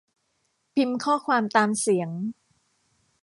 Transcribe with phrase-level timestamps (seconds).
[0.73, 2.09] พิมพ์ข้อความตามเสียง